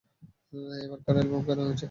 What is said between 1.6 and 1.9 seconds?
হয়েছে?